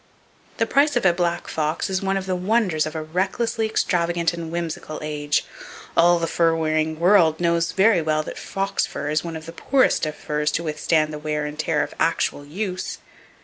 The 0.57 0.65
price 0.65 0.95
of 0.95 1.05
a 1.05 1.13
black 1.13 1.47
fox 1.47 1.87
is 1.87 2.01
one 2.01 2.17
of 2.17 2.25
the 2.25 2.35
wonders 2.35 2.87
of 2.87 2.95
a 2.95 3.03
recklessly 3.03 3.67
extravagant 3.67 4.33
and 4.33 4.51
whimsical 4.51 4.97
age. 5.03 5.45
All 5.95 6.17
the 6.17 6.25
fur 6.25 6.55
wearing 6.55 6.99
world 6.99 7.39
knows 7.39 7.71
very 7.71 8.01
well 8.01 8.23
[Page 8.23 8.33
375] 8.33 8.35
that 8.65 8.71
fox 8.71 8.85
fur 8.87 9.09
is 9.11 9.23
one 9.23 9.35
of 9.35 9.45
the 9.45 9.51
poorest 9.51 10.07
of 10.07 10.15
furs 10.15 10.51
to 10.53 10.63
withstand 10.63 11.13
the 11.13 11.19
wear 11.19 11.45
and 11.45 11.59
tear 11.59 11.83
of 11.83 11.93
actual 11.99 12.43
use. 12.43 12.97